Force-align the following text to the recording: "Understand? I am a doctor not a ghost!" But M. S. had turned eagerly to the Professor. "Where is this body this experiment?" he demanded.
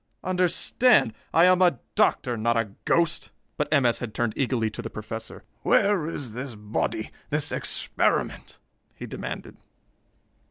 "Understand? 0.23 1.13
I 1.31 1.45
am 1.45 1.61
a 1.61 1.77
doctor 1.93 2.35
not 2.35 2.57
a 2.57 2.71
ghost!" 2.85 3.29
But 3.55 3.67
M. 3.71 3.85
S. 3.85 3.99
had 3.99 4.15
turned 4.15 4.33
eagerly 4.35 4.71
to 4.71 4.81
the 4.81 4.89
Professor. 4.89 5.43
"Where 5.61 6.07
is 6.09 6.33
this 6.33 6.55
body 6.55 7.11
this 7.29 7.51
experiment?" 7.51 8.57
he 8.95 9.05
demanded. 9.05 9.57